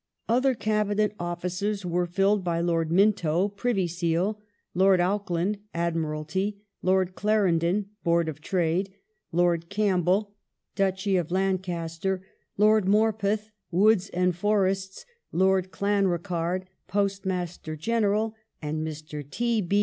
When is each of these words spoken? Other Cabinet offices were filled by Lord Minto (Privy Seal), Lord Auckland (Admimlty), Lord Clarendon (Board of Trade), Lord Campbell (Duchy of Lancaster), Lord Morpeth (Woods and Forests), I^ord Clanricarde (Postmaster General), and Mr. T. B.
Other 0.27 0.55
Cabinet 0.55 1.13
offices 1.19 1.85
were 1.85 2.07
filled 2.07 2.43
by 2.43 2.59
Lord 2.59 2.91
Minto 2.91 3.49
(Privy 3.49 3.87
Seal), 3.87 4.41
Lord 4.73 4.99
Auckland 4.99 5.59
(Admimlty), 5.75 6.55
Lord 6.81 7.13
Clarendon 7.13 7.85
(Board 8.03 8.27
of 8.27 8.41
Trade), 8.41 8.91
Lord 9.31 9.69
Campbell 9.69 10.33
(Duchy 10.73 11.17
of 11.17 11.29
Lancaster), 11.29 12.23
Lord 12.57 12.85
Morpeth 12.85 13.51
(Woods 13.69 14.09
and 14.09 14.35
Forests), 14.35 15.05
I^ord 15.31 15.67
Clanricarde 15.67 16.63
(Postmaster 16.87 17.75
General), 17.75 18.33
and 18.59 18.79
Mr. 18.83 19.23
T. 19.29 19.61
B. 19.61 19.79